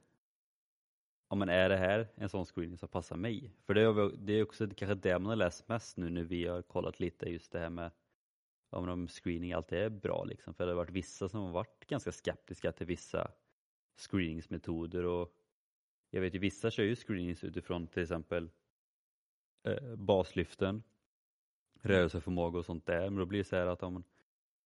[1.30, 3.52] ja men är det här en sån screening som passar mig?
[3.65, 6.48] För det är, det är också kanske det man har läst mest nu när vi
[6.48, 7.91] har kollat lite just det här med
[8.75, 10.53] om screening alltid är bra liksom.
[10.53, 13.31] För det har varit vissa som har varit ganska skeptiska till vissa
[13.97, 15.35] screeningsmetoder och
[16.09, 18.49] jag vet ju vissa kör ju screenings utifrån till exempel
[19.63, 20.83] eh, baslyften,
[21.81, 23.09] rörelseförmåga och sånt där.
[23.09, 24.03] Men då blir det så här att om,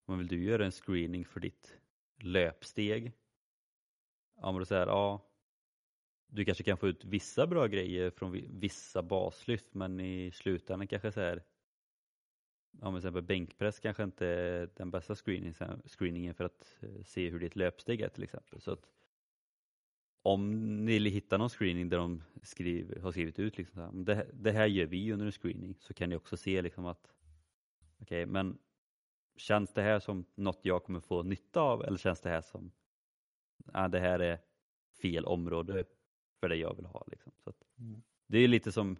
[0.05, 1.77] om vill du göra en screening för ditt
[2.17, 3.11] löpsteg,
[4.35, 5.29] ja men då säger ja
[6.31, 11.11] du kanske kan få ut vissa bra grejer från vissa baslyft men i slutändan kanske
[11.11, 11.43] så här
[12.71, 17.39] ja, men exempel bänkpress kanske inte är den bästa screeningen för att eh, se hur
[17.39, 18.61] ditt löpsteg är till exempel.
[18.61, 18.89] Så att
[20.21, 24.51] om ni hittar någon screening där de skriver, har skrivit ut liksom här, det, det,
[24.51, 27.13] här gör vi under en screening så kan ni också se liksom att
[28.01, 28.57] okej, okay, men
[29.35, 32.71] känns det här som något jag kommer få nytta av eller känns det här som
[33.73, 34.39] ja, det här är
[35.01, 35.83] fel område
[36.39, 37.05] för det jag vill ha.
[37.11, 37.31] Liksom.
[37.43, 38.01] Så mm.
[38.27, 38.97] Det är lite som,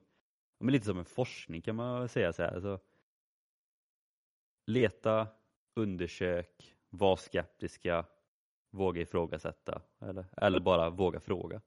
[0.59, 2.33] lite som en forskning kan man säga.
[2.33, 2.51] Så här.
[2.53, 2.79] Alltså,
[4.69, 5.27] leta,
[5.75, 8.05] undersök, var skeptiska,
[8.69, 11.61] våga ifrågasätta eller, eller bara våga fråga.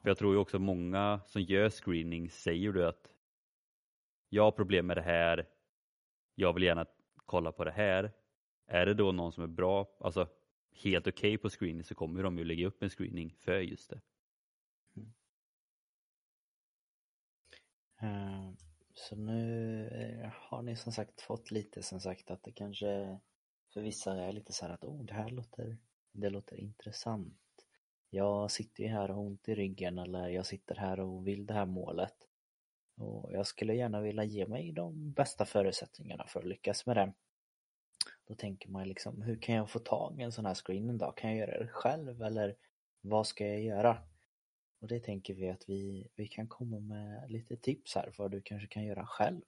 [0.00, 3.12] För Jag tror ju också många som gör screening säger du att
[4.28, 5.48] jag har problem med det här,
[6.34, 8.12] jag vill gärna kolla på det här.
[8.66, 10.28] Är det då någon som är bra, alltså
[10.70, 13.90] helt okej okay på screening så kommer de ju lägga upp en screening för just
[13.90, 14.00] det.
[14.96, 15.12] Mm.
[18.00, 18.54] Eh,
[18.94, 23.18] så nu eh, har ni som sagt fått lite som sagt att det kanske
[23.72, 25.78] för vissa är lite så här att oh, det här låter,
[26.12, 27.38] det låter intressant.
[28.10, 31.46] Jag sitter ju här och har ont i ryggen eller jag sitter här och vill
[31.46, 32.14] det här målet.
[32.96, 37.12] Och jag skulle gärna vilja ge mig de bästa förutsättningarna för att lyckas med det.
[38.26, 40.98] Då tänker man liksom, hur kan jag få tag i en sån här screen en
[40.98, 41.16] dag?
[41.16, 42.56] Kan jag göra det själv eller
[43.00, 43.98] vad ska jag göra?
[44.84, 48.30] Och det tänker vi att vi, vi kan komma med lite tips här för vad
[48.30, 49.40] du kanske kan göra själv.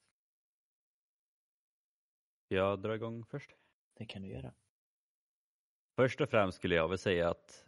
[2.48, 3.50] Jag drar igång först.
[3.94, 4.54] Det kan du göra.
[5.96, 7.66] Först och främst skulle jag väl säga att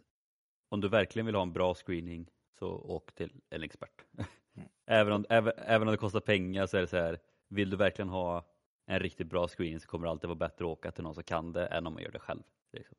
[0.69, 2.29] om du verkligen vill ha en bra screening
[2.59, 4.05] så åk till en expert.
[4.17, 4.69] Mm.
[4.85, 7.77] även, om, även, även om det kostar pengar så är det så här, vill du
[7.77, 8.45] verkligen ha
[8.85, 11.23] en riktigt bra screening så kommer det alltid vara bättre att åka till någon som
[11.23, 12.43] kan det än om man gör det själv.
[12.71, 12.97] Liksom.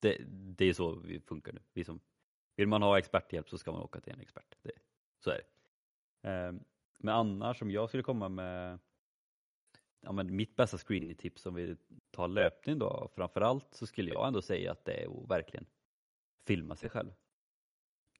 [0.00, 1.60] Det, det är så vi funkar nu.
[1.72, 2.00] Vi som,
[2.60, 4.56] vill man ha experthjälp så ska man åka till en expert.
[4.62, 4.72] Det,
[5.18, 6.28] så är det.
[6.28, 6.64] Ehm,
[6.98, 8.78] men annars om jag skulle komma med
[10.00, 11.76] ja, men mitt bästa screeningtips om vi
[12.10, 15.66] tar löpning då framförallt så skulle jag ändå säga att det är att verkligen
[16.46, 17.12] filma sig själv.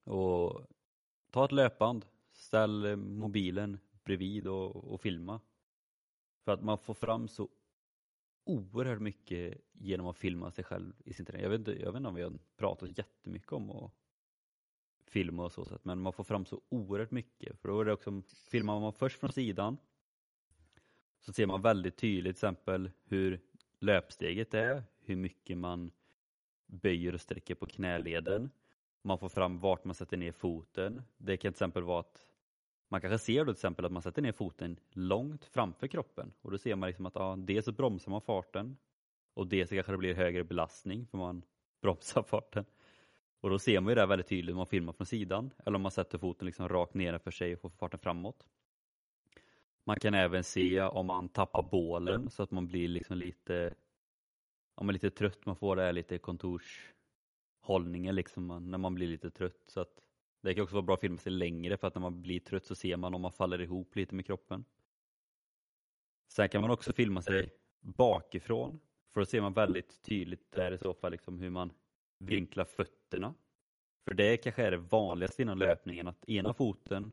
[0.05, 0.67] Och
[1.31, 5.41] ta ett löpband, ställ eh, mobilen bredvid och, och filma.
[6.45, 7.49] För att man får fram så
[8.45, 11.43] oerhört mycket genom att filma sig själv i sin träning.
[11.43, 13.93] Jag vet, inte, jag vet inte om vi har pratat jättemycket om att
[15.11, 17.61] filma och så sätt, men man får fram så oerhört mycket.
[17.61, 19.77] För då är det också, filmar man först från sidan
[21.21, 23.41] så ser man väldigt tydligt till exempel hur
[23.79, 25.91] löpsteget är, hur mycket man
[26.67, 28.51] böjer och sträcker på knäleden.
[29.03, 31.03] Man får fram vart man sätter ner foten.
[31.19, 32.21] Det kan till exempel vara att
[32.89, 36.51] man kanske ser då till exempel att man sätter ner foten långt framför kroppen och
[36.51, 38.77] då ser man liksom att ja, dels så bromsar man farten
[39.35, 41.43] och dels så kanske det blir högre belastning för man
[41.81, 42.65] bromsar farten.
[43.41, 45.83] Och då ser man ju det väldigt tydligt om man filmar från sidan eller om
[45.83, 48.47] man sätter foten liksom rakt nedanför sig och får farten framåt.
[49.85, 53.75] Man kan även se om man tappar bålen så att man blir liksom lite,
[54.77, 59.31] ja, man lite trött, man får det här lite kontorshållningen liksom när man blir lite
[59.31, 59.63] trött.
[59.67, 60.01] Så att
[60.43, 62.67] det kan också vara bra att filma sig längre för att när man blir trött
[62.67, 64.65] så ser man om man faller ihop lite med kroppen.
[66.29, 67.51] Sen kan man också filma sig
[67.81, 68.81] bakifrån
[69.13, 71.73] för då ser man väldigt tydligt där i så fall liksom hur man
[72.21, 73.35] vinklar fötterna.
[74.09, 77.13] För det kanske är det vanligaste inom löpningen att ena foten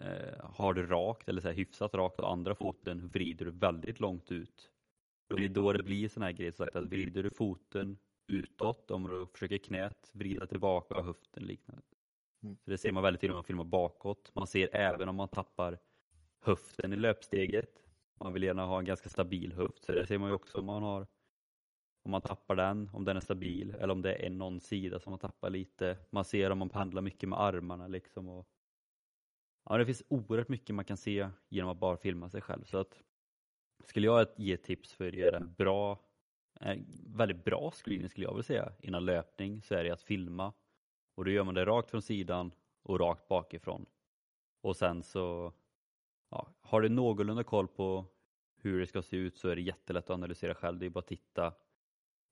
[0.00, 4.00] eh, har du rakt eller så här hyfsat rakt och andra foten vrider du väldigt
[4.00, 4.70] långt ut.
[5.30, 8.90] Och det är då det blir sån här grej så att vrider du foten utåt
[8.90, 11.82] om du försöker knät vrida tillbaka höften liknande.
[12.42, 12.56] Mm.
[12.64, 14.30] Så det ser man väldigt tydligt om man filmar bakåt.
[14.34, 15.78] Man ser även om man tappar
[16.40, 17.82] höften i löpsteget.
[18.20, 20.66] Man vill gärna ha en ganska stabil höft så det ser man ju också om
[20.66, 21.06] man har
[22.06, 25.10] om man tappar den, om den är stabil eller om det är någon sida som
[25.10, 25.96] man tappar lite.
[26.10, 28.28] Man ser om man pendlar mycket med armarna liksom.
[28.28, 28.48] Och,
[29.64, 32.64] ja, det finns oerhört mycket man kan se genom att bara filma sig själv.
[32.64, 33.02] Så att,
[33.84, 35.98] skulle jag ge tips för att göra en bra,
[36.60, 40.52] en väldigt bra screening skulle jag vilja säga innan löpning så är det att filma.
[41.14, 43.86] Och då gör man det rakt från sidan och rakt bakifrån.
[44.60, 45.52] Och sen så
[46.30, 48.04] ja, har du någorlunda koll på
[48.56, 50.78] hur det ska se ut så är det jättelätt att analysera själv.
[50.78, 51.52] Det är bara att titta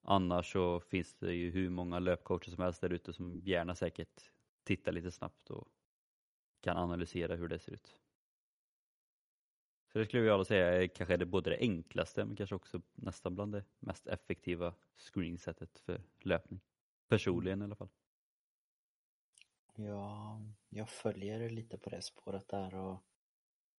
[0.07, 4.31] Annars så finns det ju hur många löpcoacher som helst där ute som gärna säkert
[4.65, 5.69] tittar lite snabbt och
[6.61, 7.97] kan analysera hur det ser ut.
[9.93, 13.35] Så det skulle jag säga är kanske det både det enklaste men kanske också nästan
[13.35, 16.61] bland det mest effektiva screensättet för löpning.
[17.09, 17.91] Personligen i alla fall.
[19.75, 23.03] Ja, jag följer lite på det spåret där och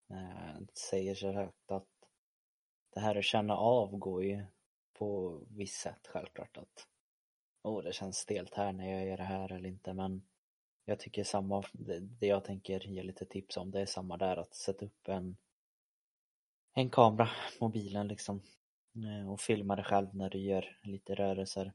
[0.09, 1.89] eh, säger så högt att
[2.89, 4.45] det här att känna av går ju
[4.97, 6.87] på visst sätt självklart att
[7.61, 10.27] oh, det känns stelt här när jag gör det här eller inte men
[10.85, 14.37] jag tycker samma, det, det jag tänker ge lite tips om det är samma där
[14.37, 15.37] att sätta upp en
[16.77, 17.29] en kamera,
[17.61, 18.41] mobilen liksom
[18.95, 21.73] eh, och filma dig själv när du gör lite rörelser.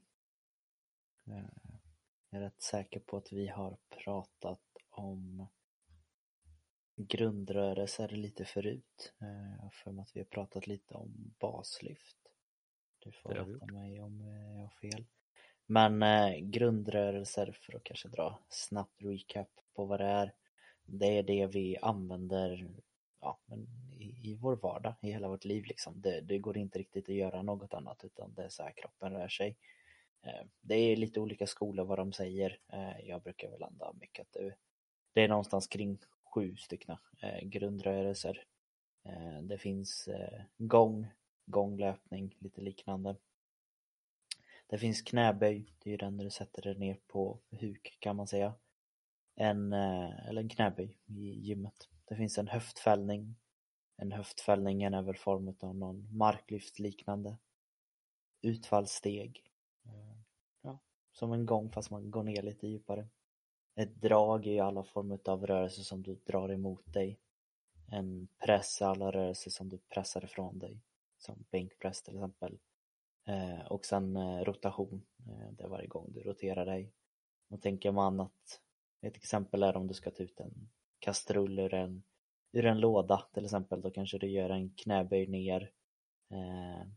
[1.27, 1.73] Eh,
[2.29, 5.47] jag är rätt säker på att vi har pratat om
[6.95, 9.13] grundrörelser lite förut.
[9.21, 12.20] Eh, för att vi har pratat lite om baslyft.
[13.03, 15.05] Du får rätta mig om jag har fel.
[15.65, 20.33] Men eh, grundrörelser för att kanske dra snabbt recap på vad det är.
[20.85, 22.69] Det är det vi använder
[23.21, 26.01] ja, men i, i vår vardag, i hela vårt liv liksom.
[26.01, 29.11] Det, det, går inte riktigt att göra något annat utan det är så här kroppen
[29.11, 29.57] rör sig.
[30.21, 32.59] Eh, det är lite olika skolor vad de säger.
[32.73, 34.55] Eh, jag brukar väl landa mycket att det,
[35.13, 38.43] det är någonstans kring sju stycken eh, grundrörelser.
[39.41, 40.09] Det finns
[40.57, 41.07] gång,
[41.45, 43.15] gånglöpning, lite liknande.
[44.67, 48.15] Det finns knäböj, det är ju den där du sätter dig ner på huk kan
[48.15, 48.53] man säga.
[49.35, 51.89] En, eh, eller en knäböj i gymmet.
[52.05, 53.35] Det finns en höftfällning.
[53.97, 57.37] En höftfällning är väl form av någon marklyft liknande.
[58.41, 59.43] Utfallssteg.
[59.85, 60.21] Eh,
[60.61, 60.79] ja,
[61.11, 63.07] som en gång fast man går ner lite djupare.
[63.75, 67.19] Ett drag är ju alla former av rörelser som du drar emot dig.
[67.91, 70.81] En press är alla rörelser som du pressar ifrån dig.
[71.21, 72.59] Som bänkpress till exempel.
[73.27, 76.93] Eh, och sen eh, rotation, eh, det är varje gång du roterar dig.
[77.49, 78.61] Och tänker man att
[79.01, 82.03] ett exempel är om du ska ta ut en kastrull ur en,
[82.51, 85.71] ur en låda till exempel, då kanske du gör en knäböj ner,
[86.29, 86.87] eh,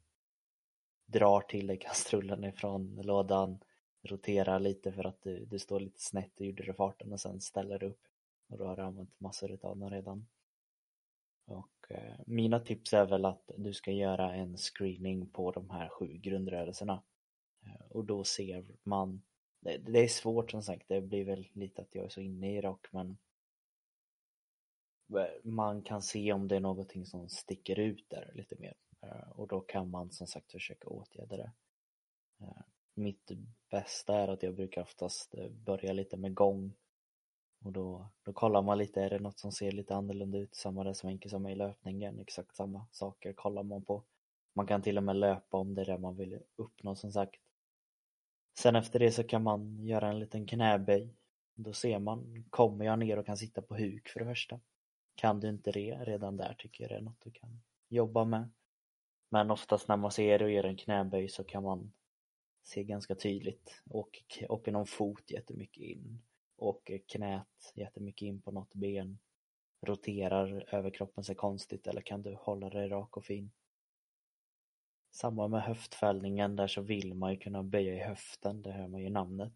[1.06, 3.58] drar till dig kastrullen ifrån lådan,
[4.02, 7.40] roterar lite för att du, du står lite snett och gjorde det farten och sen
[7.40, 8.08] ställer du upp
[8.48, 10.26] och då har du använt massor av den redan.
[11.44, 15.88] Och Eh, mina tips är väl att du ska göra en screening på de här
[15.88, 17.03] sju grundrörelserna.
[17.66, 19.23] Eh, och då ser man
[19.61, 22.61] det, är svårt som sagt, det blir väl lite att jag är så inne i
[22.61, 23.18] rock men
[25.16, 28.75] eh, man kan se om det är någonting som sticker ut där lite mer.
[29.35, 31.53] Och då kan man som sagt försöka åtgärda det.
[32.94, 33.31] Mitt
[33.70, 36.73] bästa är att jag brukar oftast börja lite med gång
[37.64, 40.55] och då, då kollar man lite, är det något som ser lite annorlunda ut?
[40.55, 44.03] Samma det som enkelt som i löpningen, exakt samma saker kollar man på.
[44.55, 47.40] Man kan till och med löpa om det är det man vill uppnå som sagt.
[48.59, 51.14] Sen efter det så kan man göra en liten knäböj.
[51.55, 54.61] Då ser man, kommer jag ner och kan sitta på huk för det första?
[55.14, 58.50] Kan du inte det redan där tycker jag det är något du kan jobba med.
[59.29, 61.92] Men oftast när man ser och gör en knäböj så kan man
[62.62, 63.83] se ganska tydligt.
[63.90, 66.22] Och åker någon fot jättemycket in
[66.56, 69.18] och knät jättemycket in på något ben.
[69.80, 73.50] Roterar överkroppen sig konstigt eller kan du hålla dig rak och fin.
[75.10, 79.02] Samma med höftfällningen, där så vill man ju kunna böja i höften, det hör man
[79.02, 79.52] ju namnet.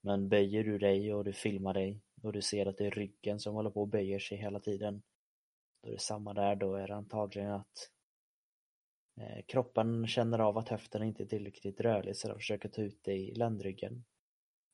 [0.00, 3.40] Men böjer du dig och du filmar dig och du ser att det är ryggen
[3.40, 5.02] som håller på och böjer sig hela tiden.
[5.82, 7.90] Då är det samma där, då är det antagligen att
[9.20, 12.98] eh, kroppen känner av att höften inte är tillräckligt rörlig så den försöker ta ut
[13.02, 14.04] det i ländryggen.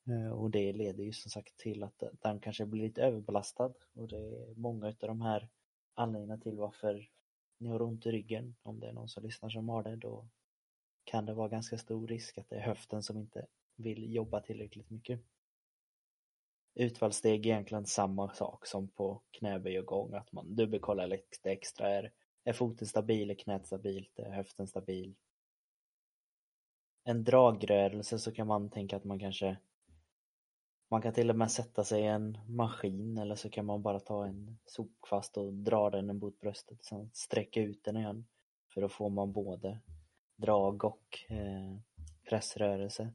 [0.07, 4.07] Eh, och det leder ju som sagt till att den kanske blir lite överbelastad och
[4.07, 5.49] det är många av de här
[5.93, 7.09] anledningarna till varför
[7.57, 8.55] ni har ont i ryggen.
[8.63, 10.27] Om det är någon som lyssnar som har det då
[11.03, 14.89] kan det vara ganska stor risk att det är höften som inte vill jobba tillräckligt
[14.89, 15.21] mycket.
[16.73, 21.89] Utfallssteg är egentligen samma sak som på knäböj och gång, att man dubbelkollar lite extra.
[21.89, 22.11] Är,
[22.43, 25.15] är foten stabil, är knät stabilt, är höften stabil?
[27.03, 29.57] En dragrörelse så kan man tänka att man kanske
[30.91, 33.99] man kan till och med sätta sig i en maskin eller så kan man bara
[33.99, 38.25] ta en sopkvast och dra den mot bröstet sen sträcka ut den igen.
[38.73, 39.79] För då får man både
[40.35, 41.77] drag och eh,
[42.29, 43.13] pressrörelse.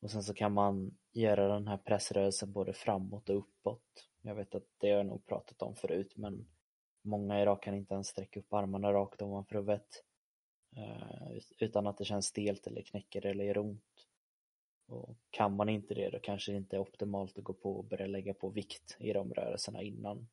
[0.00, 4.08] Och sen så kan man göra den här pressrörelsen både framåt och uppåt.
[4.22, 6.46] Jag vet att det har jag nog pratat om förut men
[7.02, 10.04] många idag kan inte ens sträcka upp armarna rakt ovanför huvudet
[10.76, 14.09] eh, utan att det känns stelt eller knäcker eller gör ont.
[14.90, 17.84] Och kan man inte det då kanske det inte är optimalt att gå på och
[17.84, 20.28] börja lägga på vikt i de rörelserna innan.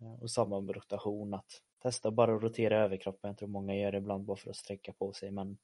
[0.00, 3.28] Eh, och samma med rotation, att testa bara att rotera överkroppen.
[3.28, 5.58] Jag tror många gör det ibland bara för att sträcka på sig men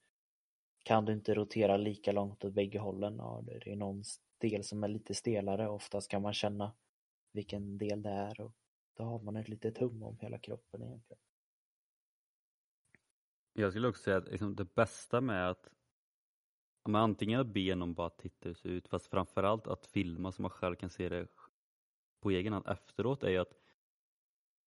[0.85, 4.03] kan du inte rotera lika långt åt bägge hållen, ja, det är någon
[4.39, 5.69] del som är lite stelare.
[5.69, 6.73] Oftast kan man känna
[7.33, 8.53] vilken del det är och
[8.95, 11.21] då har man ett litet hum om hela kroppen egentligen.
[13.53, 15.69] Jag skulle också säga att liksom det bästa med att
[16.89, 20.33] men antingen att be någon bara titta hur det ser ut, fast framförallt att filma
[20.33, 21.27] så man själv kan se det
[22.21, 23.55] på egen hand efteråt är ju att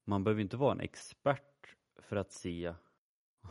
[0.05, 2.73] man behöver inte vara en expert för att se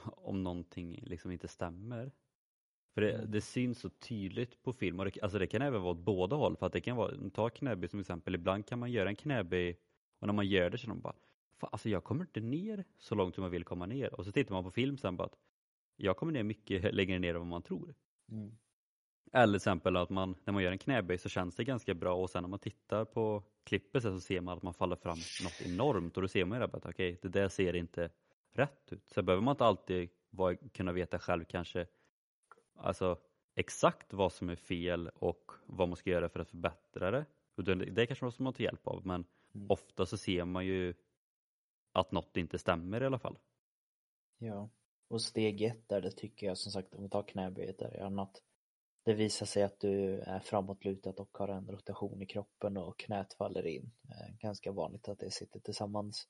[0.07, 2.13] om någonting liksom inte stämmer.
[2.95, 3.31] För det, Mm.
[3.31, 6.37] det syns så tydligt på film och det, alltså det kan även vara åt båda
[6.37, 6.57] håll.
[6.57, 9.81] För att det kan vara, ta knäböj som exempel, ibland kan man göra en knäböj
[10.19, 11.17] och när man gör det så man bara
[11.61, 14.15] Fan, alltså jag kommer inte ner så långt som jag vill komma ner.
[14.15, 15.39] Och så tittar man på film sen bara att
[15.97, 17.95] jag kommer ner mycket längre ner än vad man tror.
[18.31, 18.57] Mm.
[19.33, 22.15] Eller till exempel att man, när man gör en knäböj så känns det ganska bra
[22.15, 25.19] och sen när man tittar på klippet sen så ser man att man faller fram
[25.45, 28.11] något enormt och då ser man ju det att okej, det där ser inte
[28.53, 29.09] rätt ut.
[29.09, 31.87] Så behöver man inte alltid vara, kunna veta själv kanske
[32.75, 33.19] alltså
[33.55, 37.25] exakt vad som är fel och vad man ska göra för att förbättra det.
[37.57, 39.25] Det, det kanske måste man ta hjälp av men
[39.55, 39.71] Mm.
[39.71, 40.95] ofta så ser man ju
[41.93, 43.39] att något inte stämmer i alla fall.
[44.39, 44.69] Ja,
[45.11, 48.43] och steg ett där det tycker jag som sagt om vi tar knäböjet där att
[49.05, 53.33] det visar sig att du är framåtlutad och har en rotation i kroppen och knät
[53.33, 53.91] faller in.
[54.09, 56.29] Eh, ganska vanligt att det sitter tillsammans.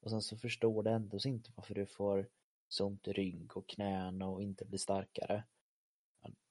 [0.00, 2.28] Och sen så förstår du ändå inte varför du får
[2.68, 5.44] så ont i rygg och knän och inte blir starkare.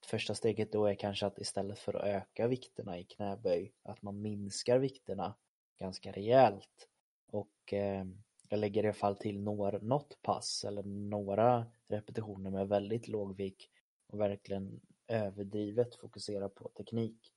[0.06, 4.22] Första steget då är kanske att istället för att öka vikterna i knäböj, att man
[4.22, 5.36] minskar vikterna
[5.80, 6.88] ganska rejält.
[7.28, 8.06] Och eh,
[8.50, 13.38] jag lägger i alla fall till några, något pass eller några repetitioner med väldigt låg
[13.38, 13.72] vikt
[14.08, 17.34] och verkligen överdrivet fokusera på teknik.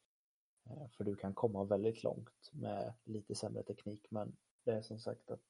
[0.67, 4.99] Eh, för du kan komma väldigt långt med lite sämre teknik men det är som
[4.99, 5.41] sagt att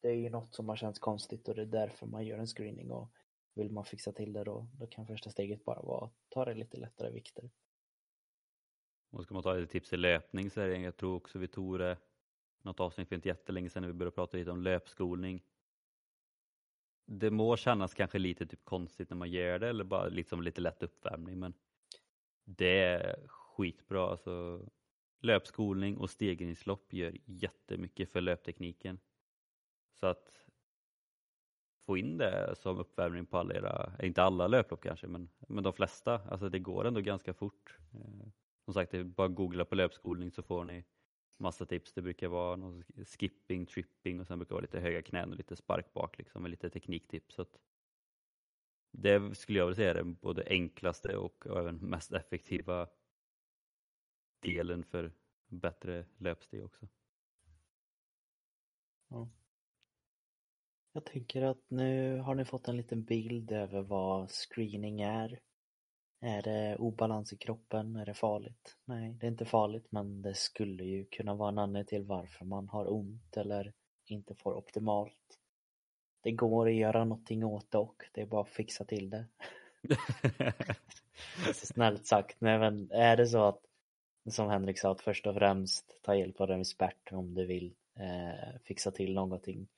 [0.00, 2.46] det är ju något som har känts konstigt och det är därför man gör en
[2.46, 3.08] screening och
[3.54, 6.54] vill man fixa till det då, då kan första steget bara vara att ta det
[6.54, 7.50] lite lättare vikter.
[9.10, 11.48] Och ska man ta lite tips i löpning så är det, jag tror också vi
[11.48, 11.96] tog det
[12.62, 15.42] något avsnitt för inte jättelänge sedan när vi började prata lite om löpskolning.
[17.06, 20.60] Det må kännas kanske lite typ konstigt när man gör det eller bara liksom lite
[20.60, 21.54] lätt uppvärmning men
[22.44, 24.10] det är skitbra.
[24.10, 24.66] Alltså,
[25.20, 28.98] löpskolning och stegringslopp gör jättemycket för löptekniken.
[29.94, 30.48] Så att
[31.86, 35.72] få in det som uppvärmning på alla era, inte alla löplopp kanske, men, men de
[35.72, 36.20] flesta.
[36.30, 37.76] Alltså det går ändå ganska fort.
[37.94, 38.28] Eh,
[38.64, 40.84] som sagt, det är bara att googla på löpskolning så får ni
[41.38, 41.92] massa tips.
[41.92, 45.36] Det brukar vara någon skipping, tripping och sen brukar det vara lite höga knän och
[45.36, 47.34] lite spark bak liksom med lite tekniktips.
[47.34, 47.58] Så att
[48.90, 52.88] det skulle jag vilja säga är den både enklaste och även mest effektiva
[54.40, 55.12] delen för
[55.48, 56.88] bättre löpsteg också.
[60.92, 65.40] Jag tänker att nu har ni fått en liten bild över vad screening är.
[66.20, 67.96] Är det obalans i kroppen?
[67.96, 68.76] Är det farligt?
[68.84, 72.44] Nej, det är inte farligt men det skulle ju kunna vara en anledning till varför
[72.44, 73.72] man har ont eller
[74.06, 75.38] inte får optimalt.
[76.20, 79.24] Det går att göra någonting åt det och det är bara att fixa till det.
[81.54, 83.60] Så snällt sagt, nej men är det så att
[84.30, 87.74] som Henrik sa, att först och främst ta hjälp av en expert om du vill
[87.94, 89.68] eh, fixa till någonting.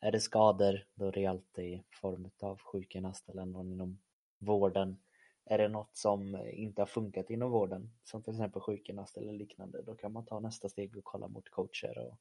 [0.00, 3.98] Är det skador, då är det alltid i form av sjukgymnast eller någon inom
[4.38, 4.98] vården.
[5.50, 9.82] Är det något som inte har funkat inom vården, som till exempel sjukgymnast eller liknande,
[9.82, 12.18] då kan man ta nästa steg och kolla mot coacher och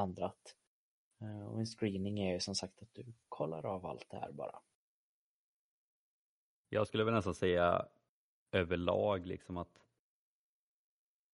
[0.00, 0.32] andra.
[1.20, 4.32] Eh, och en screening är ju som sagt att du kollar av allt det här
[4.32, 4.60] bara.
[6.68, 7.86] Jag skulle väl nästan säga
[8.52, 9.84] överlag liksom att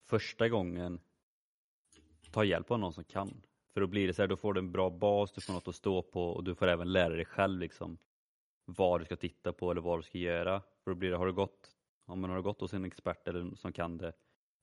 [0.07, 1.01] första gången
[2.33, 3.43] ta hjälp av någon som kan.
[3.73, 5.69] För då blir det så här, då får du en bra bas, du får något
[5.69, 7.99] att stå på och du får även lära dig själv liksom
[8.65, 10.63] vad du ska titta på eller vad du ska göra.
[10.85, 13.43] För då blir det, har du gått, om man har gått hos en expert eller
[13.43, 14.13] någon som kan det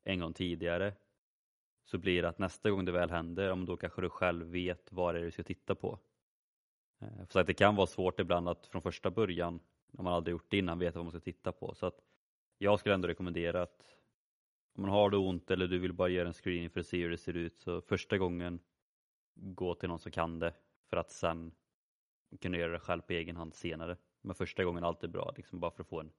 [0.04, 0.94] en gång tidigare
[1.86, 4.92] så blir det att nästa gång det väl händer, om då kanske du själv vet
[4.92, 6.00] vad det är du ska titta på.
[7.00, 9.60] Eh, för att det kan vara svårt ibland att från första början,
[9.92, 11.76] när man aldrig gjort det innan, veta vad man ska titta på.
[11.76, 12.02] Så att
[12.58, 13.98] jag skulle ändå rekommendera att
[14.76, 17.02] om man har det ont eller du vill bara göra en screening för att se
[17.02, 18.60] hur det ser ut, så första gången
[19.34, 20.54] gå till någon som kan det
[20.90, 21.52] för att sen
[22.42, 23.98] kunna göra det själv på egen hand senare.
[24.22, 26.12] Men första gången är alltid bra, liksom bara för att få en,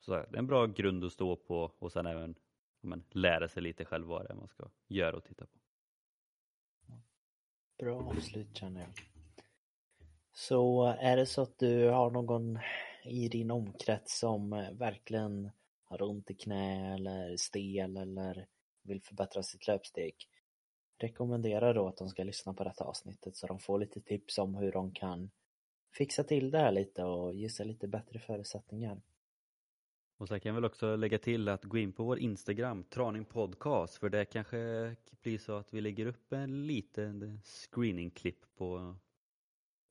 [0.00, 2.34] så här, en bra grund att stå på och sen även
[2.80, 5.58] men, lära sig lite själv vad det är man ska göra och titta på.
[7.78, 8.90] Bra avslut känner jag.
[10.32, 12.58] Så är det så att du har någon
[13.04, 15.50] i din omkrets som eh, verkligen
[15.84, 18.46] har ont i knä eller stel eller
[18.82, 20.14] vill förbättra sitt löpsteg.
[20.98, 24.54] Rekommendera då att de ska lyssna på detta avsnittet så de får lite tips om
[24.54, 25.30] hur de kan
[25.92, 29.02] fixa till det här lite och ge sig lite bättre förutsättningar.
[30.16, 33.24] Och så kan jag väl också lägga till att gå in på vår Instagram, Traning
[33.24, 38.96] Podcast, för det kanske blir så att vi lägger upp en liten screeningklipp på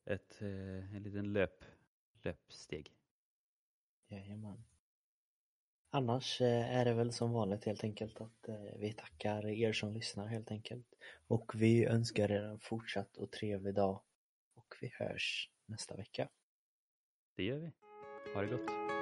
[0.04, 1.64] ett, eh, en liten löp,
[2.22, 2.92] löpsteg.
[4.08, 4.64] Jajamän.
[5.90, 9.92] Annars eh, är det väl som vanligt helt enkelt att eh, vi tackar er som
[9.92, 10.86] lyssnar helt enkelt.
[11.26, 14.00] Och vi önskar er en fortsatt och trevlig dag.
[14.54, 16.28] Och vi hörs nästa vecka.
[17.36, 17.72] Det gör vi.
[18.34, 19.01] Ha det gott.